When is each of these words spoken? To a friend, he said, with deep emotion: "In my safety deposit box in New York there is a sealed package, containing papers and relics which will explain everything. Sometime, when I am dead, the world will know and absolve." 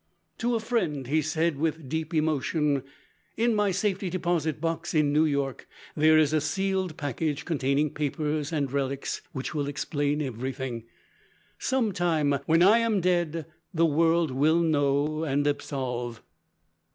To 0.39 0.55
a 0.55 0.59
friend, 0.59 1.05
he 1.05 1.21
said, 1.21 1.59
with 1.59 1.87
deep 1.87 2.11
emotion: 2.11 2.81
"In 3.37 3.53
my 3.53 3.69
safety 3.69 4.09
deposit 4.09 4.59
box 4.59 4.95
in 4.95 5.13
New 5.13 5.25
York 5.25 5.67
there 5.95 6.17
is 6.17 6.33
a 6.33 6.41
sealed 6.41 6.97
package, 6.97 7.45
containing 7.45 7.91
papers 7.91 8.51
and 8.51 8.71
relics 8.71 9.21
which 9.31 9.53
will 9.53 9.67
explain 9.67 10.19
everything. 10.19 10.85
Sometime, 11.59 12.39
when 12.47 12.63
I 12.63 12.79
am 12.79 12.99
dead, 12.99 13.45
the 13.75 13.85
world 13.85 14.31
will 14.31 14.61
know 14.61 15.23
and 15.23 15.45
absolve." 15.45 16.23